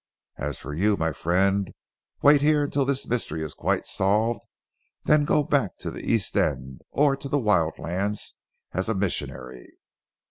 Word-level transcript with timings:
As 0.39 0.57
for 0.57 0.73
you, 0.73 0.97
my 0.97 1.11
friend, 1.11 1.71
wait 2.23 2.41
here 2.41 2.63
until 2.63 2.85
this 2.85 3.05
mystery 3.05 3.43
is 3.43 3.53
quite 3.53 3.85
solved; 3.85 4.41
then 5.03 5.25
go 5.25 5.43
back 5.43 5.77
to 5.77 5.91
the 5.91 6.03
East 6.03 6.35
End, 6.35 6.81
or 6.89 7.15
to 7.15 7.29
the 7.29 7.37
Wild 7.37 7.77
Lands 7.77 8.33
as 8.71 8.89
a 8.89 8.95
missionary." 8.95 9.69